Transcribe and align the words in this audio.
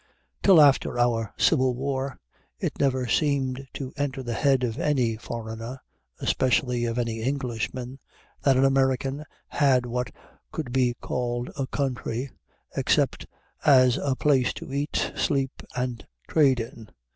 Till 0.41 0.59
after 0.59 0.97
our 0.97 1.31
Civil 1.37 1.75
War 1.75 2.17
it 2.57 2.79
never 2.79 3.05
seemed 3.05 3.67
to 3.75 3.93
enter 3.95 4.23
the 4.23 4.33
head 4.33 4.63
of 4.63 4.79
any 4.79 5.15
foreigner, 5.15 5.79
especially 6.19 6.85
of 6.85 6.97
any 6.97 7.21
Englishman, 7.21 7.99
that 8.41 8.57
an 8.57 8.65
American 8.65 9.23
had 9.49 9.85
what 9.85 10.11
could 10.51 10.73
be 10.73 10.95
called 11.01 11.51
a 11.55 11.67
country, 11.67 12.31
except 12.75 13.27
as 13.63 13.97
a 13.97 14.15
place 14.15 14.53
to 14.53 14.73
eat, 14.73 15.13
sleep, 15.15 15.61
and 15.75 16.07
trade 16.27 16.59
in. 16.59 16.89